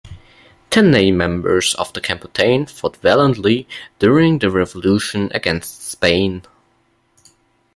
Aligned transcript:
Tanay 0.71 1.13
members 1.13 1.75
of 1.75 1.93
the 1.93 2.01
Katipunan 2.01 2.67
fought 2.67 2.97
valiantly 3.03 3.67
during 3.99 4.39
the 4.39 4.49
Revolution 4.49 5.29
against 5.31 5.91
Spain. 5.91 6.41